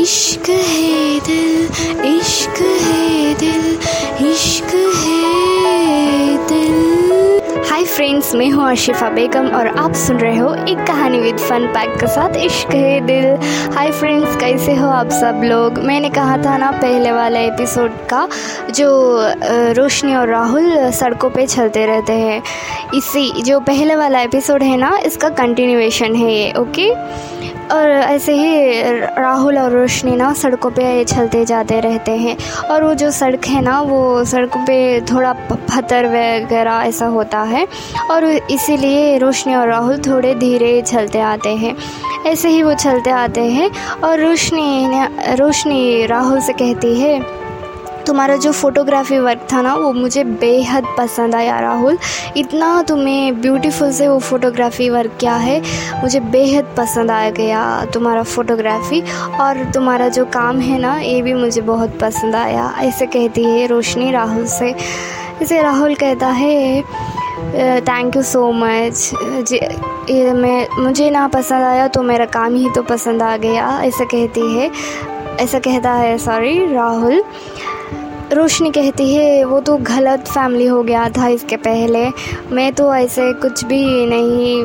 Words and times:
इश्क 0.00 0.48
है 0.48 1.18
दिल, 1.20 1.64
इश्क 2.08 2.60
है 2.82 3.34
दिल, 3.34 3.64
इश्क 4.26 4.70
है 4.96 6.36
दिल। 6.48 7.66
हाय 7.70 7.84
फ्रेंड्स 7.84 8.34
मैं 8.34 8.48
हूँ 8.50 8.66
अर्शिफा 8.68 9.08
बेगम 9.10 9.48
और 9.48 9.66
आप 9.78 9.94
सुन 9.94 10.18
रहे 10.18 10.38
हो 10.38 10.54
एक 10.54 10.84
कहानी 10.86 11.20
विद 11.20 11.38
फन 11.38 11.66
पैक 11.66 11.94
के 12.00 12.06
साथ 12.06 12.36
इश्क 12.36 12.74
है 12.74 13.00
दिल। 13.06 13.26
हाय 13.74 13.90
फ्रेंड्स 13.90 14.36
कैसे 14.36 14.74
हो 14.74 14.88
आप 14.88 15.10
सब 15.10 15.40
लोग? 15.44 15.78
मैंने 15.78 16.10
कहा 16.10 16.36
था 16.44 16.56
ना 16.56 16.70
पहले 16.70 17.12
वाला 17.12 17.40
एपिसोड 17.40 17.98
का, 18.12 18.26
जो 18.70 18.88
रोशनी 19.76 20.16
और 20.16 20.28
राहुल 20.28 20.90
सड़कों 20.90 21.30
पे 21.30 21.46
चलते 21.46 21.86
रहते 21.86 22.12
हैं। 22.12 22.42
इसी, 22.94 23.30
जो 23.42 23.60
पहले 23.60 23.94
वाला 23.94 24.20
एपिसोड 24.20 24.62
है 24.62 24.76
ना, 24.76 24.96
इसका 25.06 25.28
कंटिन्यूएशन 25.28 26.14
है 26.14 26.32
ये 26.32 26.52
ओके 26.52 26.88
और 27.72 27.90
ऐसे 27.90 28.32
ही 28.32 28.82
राहुल 29.20 29.58
और 29.58 29.72
रोशनी 29.72 30.16
ना 30.16 30.32
सड़कों 30.32 30.70
पे 30.70 31.04
चलते 31.04 31.44
जाते 31.44 31.80
रहते 31.80 32.12
हैं। 32.12 32.36
और 32.70 32.84
वो 32.84 32.94
जो 32.94 33.10
सड़क 33.10 33.46
है 33.46 33.60
ना, 33.60 33.80
वो 33.80 34.24
सड़क 34.24 34.56
पे 34.56 35.00
थोड़ा 35.00 35.32
पत्थर 35.32 36.06
वगैरह 36.06 36.72
ऐसा 36.72 37.06
होता 37.06 37.40
है। 37.42 37.66
और 38.10 38.24
इसीलिए 38.24 39.18
रोशनी 39.18 39.54
और 39.54 39.68
राहुल 39.68 39.98
थोड़े 39.98 40.34
धीरे 40.34 40.82
चलते 40.82 41.20
आते 41.20 41.54
हैं। 41.56 41.76
ऐसे 42.26 42.48
ही 42.48 42.62
वो 42.62 42.74
चलते 42.74 43.10
आते 43.10 43.44
हैं 43.44 43.70
और 44.04 44.20
रोशनी 44.20 44.88
रोशनी 45.34 46.06
राहुल 46.06 46.40
से 46.40 46.52
कहती 46.52 47.00
है 47.00 47.18
तुम्हारा 48.10 48.36
जो 48.36 48.52
फ़ोटोग्राफी 48.52 49.18
वर्क 49.18 49.46
था 49.52 49.60
ना, 49.62 49.74
वो 49.74 49.92
मुझे 49.92 50.22
बेहद 50.24 50.84
पसंद 50.98 51.34
आया 51.34 51.58
राहुल। 51.60 51.98
इतना 52.36 52.70
तुम्हें 52.82 53.40
ब्यूटीफुल 53.40 53.92
से 53.92 54.08
वो 54.08 54.18
फ़ोटोग्राफी 54.20 54.88
वर्क 54.90 55.16
किया 55.20 55.34
है, 55.36 55.60
मुझे 56.02 56.20
बेहद 56.32 56.74
पसंद 56.76 57.10
आ 57.10 57.28
गया 57.30 57.60
तुम्हारा 57.94 58.22
फ़ोटोग्राफी 58.24 59.00
और 59.40 59.62
तुम्हारा 59.74 60.08
जो 60.08 60.24
काम 60.28 60.58
है 60.60 60.78
ना, 60.78 60.98
ये 60.98 61.20
भी 61.22 61.34
मुझे 61.34 61.60
बहुत 61.62 61.98
पसंद 62.00 62.34
आया। 62.36 62.72
ऐसे 62.80 63.06
कहती 63.06 63.44
है 63.44 63.66
रोशनी 63.66 64.10
राहुल 64.12 64.46
से। 64.48 64.74
इसे 65.42 65.62
राहुल 65.62 65.94
कहता 65.94 66.28
है 66.28 66.82
थैंक 67.82 68.16
यू 68.16 68.22
सो 68.22 68.50
मच 68.52 69.10
ये 70.10 70.32
मैं, 70.32 70.66
मुझे 70.78 71.10
ना 71.10 71.26
पसंद 71.28 71.64
आया 71.64 71.86
तो 71.88 72.02
मेरा 72.02 72.24
काम 72.34 72.54
ही 72.54 72.70
तो 72.74 72.82
पसंद 72.82 73.22
आ 73.22 73.36
गया। 73.38 73.80
ऐसा 73.84 74.04
कहती 74.06 74.54
है, 74.54 74.70
ऐसा 75.40 75.58
कहता 75.60 75.92
है 75.94 76.16
सॉरी 76.18 76.72
राहुल। 76.74 77.22
रोशनी 78.32 78.70
कहती 78.70 79.14
है, 79.14 79.44
वो 79.44 79.60
तो 79.60 79.76
गलत 79.76 80.28
फैमिली 80.28 80.66
हो 80.66 80.82
गया 80.82 81.08
था 81.08 81.28
इसके 81.28 81.56
पहले। 81.56 82.06
मैं 82.52 82.72
तो 82.72 82.94
ऐसे 82.94 83.32
कुछ 83.32 83.64
भी 83.64 84.06
नहीं, 84.06 84.62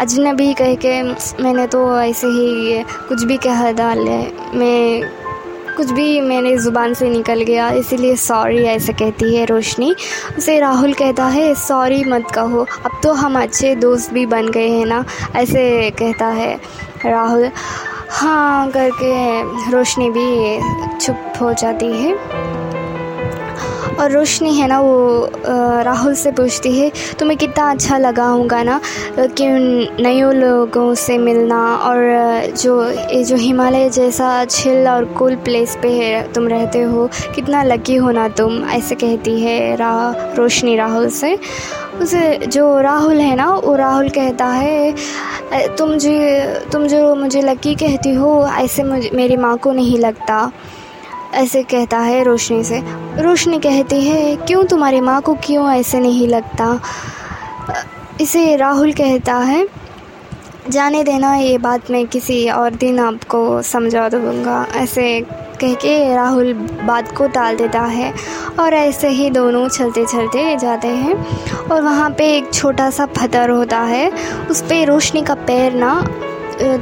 अजनबी 0.00 0.52
कह 0.54 0.74
के 0.74 1.02
मैंने 1.42 1.66
तो 1.66 2.00
ऐसे 2.00 2.26
ही 2.26 2.82
कुछ 3.08 3.24
भी 3.24 3.36
कह 3.36 3.70
डाले। 3.72 4.16
मैं, 4.58 5.02
कुछ 5.76 5.90
भी 5.90 6.20
मेरे 6.20 6.56
ज़ुबान 6.58 6.94
से 6.94 7.08
निकल 7.10 7.42
गया, 7.42 7.70
इसीलिए 7.72 8.16
सॉरी 8.16 8.64
ऐसे 8.66 8.92
कहती 8.92 9.34
है 9.34 9.44
रोशनी। 9.44 9.94
उसे 10.38 10.58
राहुल 10.60 10.92
कहता 10.92 11.26
है 11.26 11.54
सॉरी 11.58 12.02
मत 12.04 12.30
कहो, 12.34 12.66
अब 12.86 13.00
तो 13.02 13.12
हम 13.12 13.40
अच्छे 13.42 13.74
दोस्त 13.74 14.12
भी 14.12 14.26
बन 14.26 14.48
गए 14.48 14.68
हैं 14.68 14.86
ना? 14.86 15.04
ऐसे 15.36 15.90
कहता 15.90 16.26
है 16.26 16.54
राहुल। 17.06 17.50
हाँ 18.10 18.70
करके 18.70 19.70
रोशनी 19.70 20.10
भी 20.10 20.98
चुप 20.98 21.32
हो 21.40 21.52
जाती 21.52 21.92
है। 21.92 22.61
और 24.02 24.10
रोशनी 24.10 24.54
है 24.54 24.66
ना 24.68 24.80
वो 24.80 25.30
राहुल 25.82 26.14
से 26.14 26.30
पूछती 26.32 26.72
है, 26.78 26.90
तुम्हें 27.18 27.38
कितना 27.38 27.70
अच्छा 27.70 27.98
लगा 27.98 28.26
होगा 28.26 28.62
ना, 28.62 28.80
कि 29.18 29.46
नए 30.02 30.32
लोगों 30.32 30.94
से 30.94 31.18
मिलना 31.18 31.60
और 31.76 32.00
जो, 32.56 32.82
ये 32.84 33.22
जो 33.24 33.36
हिमालय 33.36 33.88
जैसा 33.90 34.44
छिल 34.44 34.88
और 34.88 35.04
कूल 35.14 35.36
प्लेस 35.44 35.76
पे 35.82 35.92
है, 35.92 36.32
तुम 36.32 36.48
रहते 36.48 36.80
हो, 36.82 37.08
कितना 37.34 37.62
लकी 37.62 37.96
हो 37.96 38.10
ना 38.10 38.28
तुम, 38.28 38.62
ऐसे 38.70 38.94
कहती 38.94 39.40
है 39.40 39.76
रा, 39.76 39.92
रोशनी 40.36 40.76
राहुल 40.76 41.08
से। 41.10 41.38
उसे 42.02 42.36
जो 42.46 42.80
राहुल 42.80 43.16
है 43.16 43.34
ना, 43.36 43.50
वो 43.54 43.74
राहुल 43.76 44.08
कहता 44.08 44.46
है 44.46 44.94
तुम 45.76 45.96
जो 45.98 46.10
तुम 46.72 46.86
जो 46.86 47.14
मुझे 47.14 47.40
लकी 47.42 47.74
कहती 47.74 48.14
हो, 48.14 48.46
ऐसे 48.48 48.82
मुझे, 48.82 49.10
मेरी 49.14 49.36
माँ 49.36 49.56
को 49.56 49.72
नहीं 49.72 49.98
लगता। 49.98 50.50
ऐसे 51.34 51.62
कहता 51.62 51.98
है 51.98 52.22
रोशनी 52.24 52.64
से। 52.64 52.82
रोशनी 53.18 53.58
कहती 53.58 54.00
है, 54.00 54.34
क्यों 54.36 54.64
तुम्हारी 54.64 55.00
माँ 55.00 55.20
को 55.22 55.34
क्यों 55.34 55.70
ऐसे 55.72 56.00
नहीं 56.00 56.28
लगता? 56.28 56.80
इसे 58.20 58.56
राहुल 58.56 58.92
कहता 58.92 59.34
है, 59.34 59.66
जाने 60.70 61.02
देना 61.04 61.34
ये 61.34 61.56
बात 61.58 61.90
मैं 61.90 62.06
किसी 62.06 62.48
और 62.48 62.74
दिन 62.74 62.98
आपको 62.98 63.62
समझा 63.62 64.08
दूँगा। 64.08 64.66
ऐसे 64.76 65.20
कह 65.60 65.74
के 65.74 66.14
राहुल 66.14 66.52
बात 66.82 67.16
को 67.16 67.26
टाल 67.26 67.56
देता 67.56 67.80
है 67.80 68.12
और 68.60 68.74
ऐसे 68.74 69.08
ही 69.08 69.28
दोनों 69.30 69.68
चलते 69.68 70.04
चलते 70.06 70.56
जाते 70.56 70.88
हैं 70.88 71.14
और 71.64 71.82
वहाँ 71.82 72.10
पे 72.10 72.26
एक 72.36 72.52
छोटा 72.54 72.88
सा 72.90 73.06
पत्थर 73.08 73.50
होता 73.50 73.80
है। 73.80 74.10
उस 74.50 74.62
पर 74.62 74.86
रोशनी 74.86 75.22
का 75.22 75.34
पैर 75.34 75.74
ना 75.74 75.94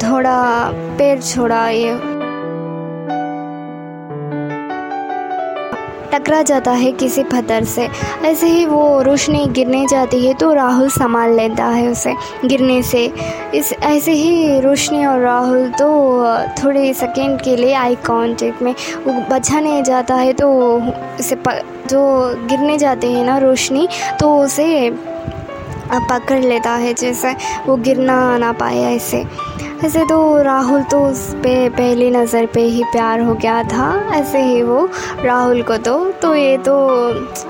थोड़ा, 0.02 0.70
पैर 0.98 1.20
छोड़ा 1.22 1.68
ये 1.68 1.94
टकरा 6.12 6.40
जाता 6.42 6.70
है 6.72 6.92
किसी 6.92 7.22
पत्थर 7.24 7.64
से। 7.64 7.88
ऐसे 8.24 8.46
ही 8.46 8.64
वो 8.66 9.02
रोशनी 9.02 9.46
गिरने 9.48 9.86
जाती 9.86 10.24
है 10.26 10.34
तो 10.34 10.52
राहुल 10.54 10.88
संभाल 10.90 11.34
लेता 11.36 11.64
है 11.66 11.88
उसे 11.88 12.14
गिरने 12.44 12.82
से। 12.82 13.04
इस, 13.54 13.72
ऐसे 13.72 14.12
ही 14.12 14.60
रोशनी 14.60 15.04
और 15.06 15.20
राहुल 15.20 15.68
तो 15.78 15.88
थोड़े 16.62 16.92
सेकेंड 16.94 17.40
के 17.42 17.56
लिए 17.56 17.74
आई 17.74 17.94
कॉन्टेक्ट 18.06 18.62
में। 18.62 18.74
वो 19.06 19.12
बचाने 19.30 19.80
जाता 19.82 20.14
है 20.14 20.32
तो 20.32 20.48
इसे 21.20 21.36
जो 21.90 22.00
गिरने 22.48 22.78
जाते 22.78 23.10
हैं 23.10 23.24
ना 23.24 23.38
रोशनी 23.38 23.88
तो 24.20 24.36
उसे 24.38 24.90
पकड़ 25.92 26.38
लेता 26.40 26.70
है 26.70 26.92
जैसे 26.94 27.34
वो 27.66 27.76
गिरना 27.78 28.16
ना 28.38 28.52
पाए 28.52 28.82
ऐसे। 28.94 29.24
ऐसे 29.84 30.04
तो 30.04 30.42
राहुल 30.42 30.82
तो 30.82 30.98
उस 31.00 31.20
पर 31.34 31.68
पहली 31.70 32.10
नज़र 32.10 32.46
पे 32.46 32.62
ही 32.62 32.82
प्यार 32.84 33.20
हो 33.20 33.34
गया 33.34 33.62
था, 33.64 33.88
ऐसे 34.14 34.42
ही 34.42 34.62
वो 34.62 34.88
राहुल 35.24 35.62
को 35.62 35.76
तो। 35.78 35.98
तो 36.22 36.34
ये 36.34 36.56
तो 36.58 36.76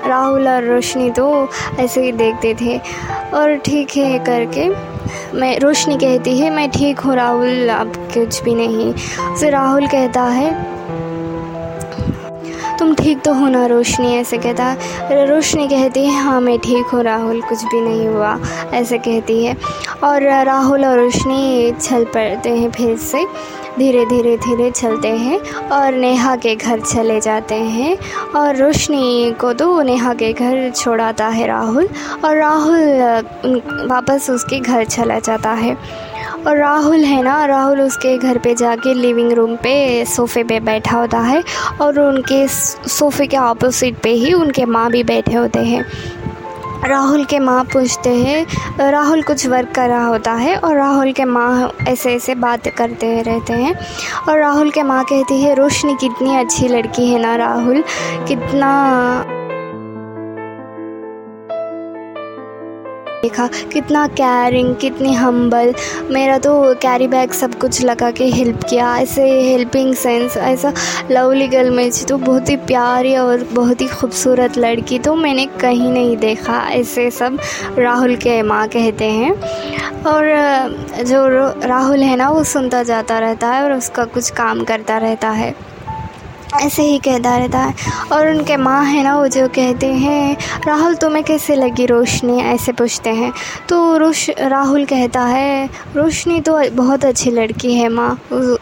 राहुल 0.07 0.47
और 0.47 0.63
रोशनी 0.63 1.09
तो 1.11 1.49
ऐसे 1.79 2.01
ही 2.01 2.11
देखते 2.11 2.53
थे। 2.61 2.77
और 3.33 3.55
ठीक 3.57 3.97
है 3.97 4.19
करके, 4.19 4.67
मैं 5.39 5.57
रोशनी 5.59 5.97
कहती 5.97 6.37
है, 6.39 6.49
मैं 6.49 6.69
ठीक 6.71 6.99
हूँ 6.99 7.15
राहुल, 7.15 7.67
अब 7.69 7.93
कुछ 8.13 8.41
भी 8.43 8.55
नहीं। 8.55 8.93
फिर 9.35 9.51
राहुल 9.51 9.87
कहता 9.87 10.23
है 10.23 10.49
तुम 12.81 12.93
ठीक 12.95 13.21
तो 13.21 13.33
हो 13.33 13.47
ना, 13.47 13.65
रोशनी? 13.65 14.13
ऐसे 14.17 14.37
कहता 14.37 14.65
है। 14.65 15.25
रोशनी 15.27 15.67
कहती 15.67 16.05
है 16.05 16.21
हाँ 16.23 16.39
मैं 16.41 16.57
ठीक 16.59 16.85
हूँ, 16.85 17.01
राहुल, 17.03 17.41
कुछ 17.41 17.63
भी 17.63 17.81
नहीं 17.81 18.07
हुआ। 18.07 18.37
ऐसे 18.73 18.97
कहती 18.97 19.43
है। 19.45 19.55
और 20.03 20.23
राहुल 20.45 20.85
और 20.85 20.99
रोशनी 20.99 21.71
चल 21.71 22.05
पड़ते 22.05 22.49
हैं 22.49 22.71
फिर 22.71 22.97
से। 22.97 23.25
धीरे 23.77 24.05
धीरे 24.05 24.35
धीरे 24.37 24.71
चलते 24.71 25.07
हैं 25.07 25.39
और 25.71 25.93
नेहा 25.93 26.35
के 26.35 26.55
घर 26.55 26.79
चले 26.79 27.19
जाते 27.19 27.55
हैं। 27.55 27.97
और 28.35 28.55
रोशनी 28.55 29.31
को 29.31 29.53
तो 29.53 29.81
नेहा 29.81 30.13
के 30.13 30.33
घर 30.33 30.69
छोड़ाता 30.69 31.27
है 31.27 31.47
राहुल। 31.47 31.87
और 32.25 32.35
राहुल 32.37 32.81
वापस 33.91 34.29
उसके 34.29 34.59
घर 34.59 34.85
चला 34.85 35.19
जाता 35.19 35.51
है। 35.51 35.77
और 36.47 36.57
राहुल 36.57 37.03
है 37.03 37.21
ना, 37.23 37.45
राहुल 37.45 37.81
उसके 37.81 38.17
घर 38.17 38.37
पे 38.37 38.53
जाके 38.55 38.93
लिविंग 38.93 39.31
रूम 39.31 39.55
पे 39.55 40.05
सोफ़े 40.05 40.43
पे 40.43 40.59
बैठा 40.59 40.97
होता 40.97 41.19
है 41.19 41.43
और 41.81 41.99
उनके 41.99 42.47
सोफ़े 42.47 43.27
के 43.27 43.37
ऑपोजिट 43.37 44.01
पे 44.03 44.09
ही 44.09 44.33
उनके 44.33 44.65
माँ 44.65 44.89
भी 44.91 45.03
बैठे 45.03 45.33
होते 45.33 45.59
हैं। 45.59 45.85
राहुल 46.85 47.25
के 47.25 47.39
माँ 47.39 47.63
पूछते 47.63 48.09
हैं, 48.09 48.45
राहुल 48.91 49.21
कुछ 49.21 49.45
वर्क 49.47 49.71
कर 49.71 49.89
रहा 49.89 50.05
होता 50.05 50.31
है? 50.33 50.55
और 50.55 50.75
राहुल 50.75 51.11
के 51.11 51.25
माँ 51.25 51.71
ऐसे 51.87 52.13
ऐसे 52.13 52.35
बात 52.35 52.67
करते 52.67 53.21
रहते 53.21 53.53
हैं। 53.53 53.75
और 54.29 54.39
राहुल 54.39 54.71
के 54.71 54.83
माँ 54.83 55.03
कहती 55.03 55.41
है, 55.41 55.53
रोशनी 55.55 55.95
कितनी 55.95 56.35
अच्छी 56.37 56.67
लड़की 56.67 57.07
है 57.07 57.19
ना 57.19 57.35
राहुल, 57.35 57.83
कितना 58.27 59.30
देखा, 63.23 63.45
कितना 63.73 64.05
कैरिंग 64.09 64.75
कितनी 64.75 65.13
हम्बल 65.13 65.73
मेरा 66.11 66.37
तो 66.37 66.51
कैरी 66.75 67.07
बैग 67.07 67.31
सब 67.31 67.59
कुछ 67.59 67.81
लगा 67.83 68.09
के 68.11 68.25
हेल्प 68.27 68.63
किया, 68.69 68.95
ऐसे 68.97 69.29
हेल्पिंग 69.41 69.93
सेंस 69.95 70.37
ऐसा 70.37 70.73
लवली 71.11 71.47
गर्ल 71.47 71.69
में 71.69 71.89
तो 72.09 72.17
बहुत 72.17 72.49
ही 72.49 72.55
प्यारी 72.57 73.15
और 73.17 73.43
बहुत 73.53 73.81
ही 73.81 73.87
खूबसूरत 73.87 74.57
लड़की 74.57 74.99
तो 74.99 75.15
मैंने 75.15 75.45
कहीं 75.61 75.91
नहीं 75.91 76.17
देखा, 76.17 76.59
ऐसे 76.69 77.09
सब 77.11 77.37
राहुल 77.77 78.15
के 78.15 78.41
माँ 78.41 78.67
कहते 78.67 79.05
हैं। 79.05 79.33
और, 80.03 80.25
जो 81.03 81.27
राहुल 81.67 81.99
है 81.99 82.15
ना, 82.15 82.29
वो 82.29 82.43
सुनता 82.43 82.83
जाता 82.83 83.19
रहता 83.19 83.47
है 83.47 83.63
और 83.63 83.73
उसका 83.73 84.05
कुछ 84.05 84.29
काम 84.31 84.63
करता 84.63 84.97
रहता 84.97 85.29
है। 85.29 85.53
ऐसे 86.53 86.83
ही 86.83 86.97
कहता 86.99 87.35
रहता 87.37 87.59
है। 87.59 87.73
और 88.11 88.29
उनके 88.29 88.55
माँ 88.57 88.83
है 88.85 89.03
ना 89.03 89.17
वो 89.19 89.27
जो 89.27 89.47
कहते 89.47 89.87
हैं 89.87 90.37
राहुल 90.67 90.95
तुम्हें 90.95 91.23
कैसे 91.23 91.55
लगी 91.55 91.85
रोशनी? 91.85 92.39
ऐसे 92.43 92.71
पूछते 92.71 93.09
हैं। 93.09 93.31
तो 93.69 93.97
रोश 93.97 94.29
राहुल 94.39 94.85
कहता 94.85 95.21
है 95.25 95.69
रोशनी 95.95 96.39
तो 96.41 96.57
बहुत 96.75 97.05
अच्छी 97.05 97.31
लड़की 97.31 97.73
है 97.75 97.87
माँ 97.89 98.09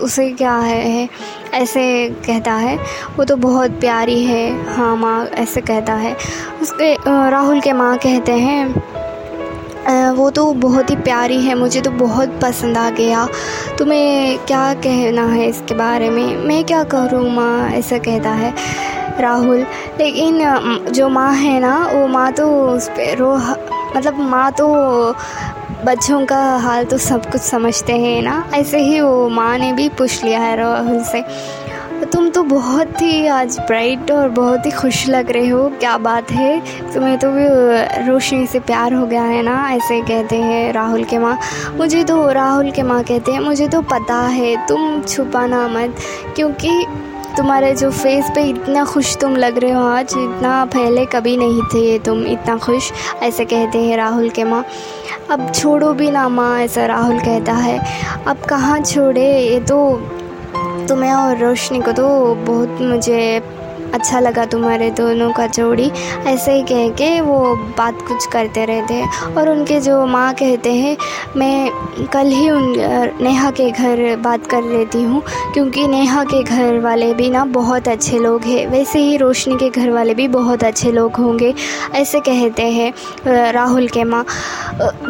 उसे 0.01 0.29
क्या 0.31 0.55
है, 0.55 0.81
है? 0.81 1.09
ऐसे 1.53 1.83
कहता 2.25 2.53
है 2.53 2.77
वो 3.17 3.23
तो 3.23 3.35
बहुत 3.37 3.79
प्यारी 3.79 4.23
है। 4.23 4.75
हाँ 4.75 4.95
माँ 4.97 5.25
ऐसे 5.27 5.61
कहता 5.61 5.93
है। 5.95 6.15
उसके 6.61 6.93
राहुल 7.29 7.59
के 7.61 7.73
माँ 7.73 7.97
कहते 7.97 8.31
हैं 8.31 8.98
वो 9.89 10.29
तो 10.29 10.51
बहुत 10.53 10.89
ही 10.89 10.95
प्यारी 10.97 11.37
है, 11.41 11.55
मुझे 11.55 11.81
तो 11.81 11.91
बहुत 11.91 12.39
पसंद 12.41 12.77
आ 12.77 12.89
गया। 12.89 13.27
तुम्हें 13.77 14.37
क्या 14.47 14.73
कहना 14.75 15.25
है 15.25 15.47
इसके 15.49 15.75
बारे 15.75 16.09
में? 16.09 16.35
मैं 16.37 16.63
क्या 16.63 16.83
करूँ, 16.93 17.29
माँ, 17.31 17.69
ऐसा 17.69 17.97
कहता 17.97 18.29
है 18.31 18.53
राहुल। 19.21 19.65
लेकिन 19.99 20.91
जो 20.91 21.09
माँ 21.09 21.33
है 21.35 21.59
ना, 21.59 21.77
वो 21.93 22.07
माँ 22.07 22.31
तो 22.31 22.49
उस 22.67 22.89
पर 22.89 23.17
रो 23.17 23.35
मतलब 23.95 24.19
माँ 24.21 24.51
तो 24.51 24.67
बच्चों 25.85 26.25
का 26.25 26.37
हाल 26.57 26.85
तो 26.85 26.97
सब 26.97 27.25
कुछ 27.31 27.41
समझते 27.41 27.93
हैं 27.97 28.21
ना। 28.21 28.43
ऐसे 28.53 28.79
ही 28.79 28.99
वो 29.01 29.29
माँ 29.29 29.57
ने 29.57 29.71
भी 29.73 29.89
पूछ 29.89 30.23
लिया 30.23 30.39
है 30.39 30.55
राहुल 30.55 31.03
से। 31.03 31.23
तुम 32.05 32.29
तो 32.29 32.43
बहुत 32.43 33.01
ही 33.01 33.27
आज 33.27 33.57
ब्राइट 33.59 34.11
और 34.11 34.29
बहुत 34.29 34.65
ही 34.65 34.71
खुश 34.71 35.07
लग 35.09 35.31
रहे 35.31 35.47
हो। 35.47 35.67
क्या 35.69 35.97
बात 35.97 36.31
है? 36.31 36.59
तुम्हें 36.93 37.17
तो 37.19 37.31
भी 37.31 37.45
रोशनी 38.07 38.47
से 38.47 38.59
प्यार 38.59 38.93
हो 38.93 39.05
गया 39.05 39.23
है 39.23 39.41
ना, 39.43 39.69
ऐसे 39.71 40.01
कहते 40.01 40.35
हैं 40.35 40.71
राहुल 40.73 41.03
के 41.03 41.17
माँ। 41.17 41.37
मुझे 41.77 42.03
तो 42.03 42.31
राहुल 42.31 42.71
के 42.71 42.83
माँ 42.83 43.03
कहते 43.03 43.31
हैं, 43.31 43.39
मुझे 43.39 43.67
तो 43.67 43.81
पता 43.81 44.15
है, 44.15 44.67
तुम 44.67 45.01
छुपाना 45.01 45.67
मत, 45.67 45.95
क्योंकि 46.35 46.85
तुम्हारे 47.37 47.73
जो 47.75 47.89
फेस 47.91 48.29
पे 48.35 48.43
इतना 48.43 48.85
खुश 48.85 49.15
तुम 49.17 49.35
लग 49.35 49.57
रहे 49.57 49.71
हो 49.71 49.85
आज, 49.87 50.13
इतना 50.13 50.65
पहले 50.65 51.05
कभी 51.05 51.37
नहीं 51.37 51.61
थे 51.63 51.99
तुम 51.99 52.25
इतना 52.25 52.57
खुश, 52.57 52.91
ऐसे 53.21 53.45
कहते 53.45 53.77
हैं 53.77 53.97
राहुल 53.97 54.29
के 54.29 54.43
माँ। 54.43 54.63
अब 55.31 55.51
छोड़ो 55.51 55.93
भी 55.93 56.11
ना 56.11 56.29
माँ, 56.29 56.59
ऐसा 56.59 56.85
राहुल 56.85 57.19
कहता 57.19 57.53
है। 57.53 57.79
अब 58.27 58.37
कहाँ 58.37 58.79
छोड़े? 58.81 59.27
ये 59.39 59.59
तो 59.59 59.79
तुम्हें 60.89 61.13
और 61.13 61.37
रोशनी 61.37 61.81
को 61.81 61.91
तो 61.91 62.07
बहुत 62.45 62.81
मुझे 62.81 63.41
अच्छा 63.93 64.19
लगा 64.19 64.43
तुम्हारे 64.45 64.89
दोनों 64.91 65.31
का 65.33 65.45
जोड़ी। 65.47 65.89
ऐसे 66.27 66.53
ही 66.53 66.61
कह 66.63 66.89
के 66.89 67.09
वो 67.21 67.55
बात 67.77 68.01
कुछ 68.07 68.25
करते 68.33 68.65
रहते 68.65 68.93
हैं। 68.93 69.33
और 69.35 69.49
उनके 69.49 69.79
जो 69.81 70.05
माँ 70.05 70.33
कहते 70.33 70.73
हैं, 70.73 70.95
मैं 71.37 72.05
कल 72.13 72.27
ही 72.27 72.49
उन, 72.49 72.73
नेहा 73.21 73.49
के 73.51 73.69
घर 73.71 74.15
बात 74.15 74.45
कर 74.47 74.63
लेती 74.63 75.01
हूँ, 75.03 75.21
क्योंकि 75.53 75.87
नेहा 75.87 76.23
के 76.23 76.43
घर 76.43 76.79
वाले 76.79 77.13
भी 77.13 77.29
ना 77.29 77.45
बहुत 77.47 77.87
अच्छे 77.87 78.19
लोग 78.19 78.43
हैं। 78.43 78.65
वैसे 78.67 78.99
ही 78.99 79.17
रोशनी 79.17 79.57
के 79.57 79.69
घर 79.71 79.89
वाले 79.89 80.13
भी 80.13 80.27
बहुत 80.27 80.63
अच्छे 80.63 80.91
लोग 80.91 81.15
होंगे, 81.15 81.53
ऐसे 81.95 82.19
कहते 82.19 82.69
हैं 82.69 83.51
राहुल 83.53 83.87
के 83.87 84.03
माँ। 84.03 84.25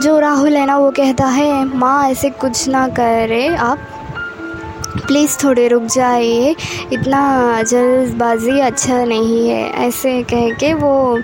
जो 0.01 0.19
राहुल 0.19 0.57
है 0.57 0.65
ना, 0.65 0.77
वो 0.77 0.91
कहता 0.91 1.25
है, 1.27 1.63
माँ, 1.77 2.09
ऐसे 2.09 2.29
कुछ 2.29 2.67
ना 2.69 2.87
करे 2.89 3.47
आप। 3.55 3.98
प्लीज़ 5.09 5.37
थोड़े 5.43 5.67
रुक 5.67 5.83
जाइए। 5.83 6.55
इतना 6.93 7.21
जल्दबाजी 7.61 8.59
अच्छा 8.59 9.05
नहीं 9.05 9.49
है। 9.49 9.87
ऐसे 9.87 10.23
कह 10.23 10.49
के 10.49 10.73
वो 10.73 11.19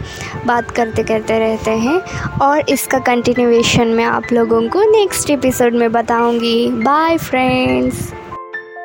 बात 0.46 0.72
करते 0.72 1.04
करते 1.04 1.40
रहते 1.40 1.72
हैं। 1.72 2.02
और 2.42 2.70
इसका 2.70 3.00
कंटिन्यूएशन 3.00 3.88
मैं 3.88 4.06
आप 4.06 4.24
लोगों 4.34 4.62
को 4.70 4.84
नेक्स्ट 4.92 5.30
एपिसोड 5.30 5.74
में 5.74 5.92
बताऊँगी। 5.92 6.68
Bye 6.68 7.18
friends 7.18 8.14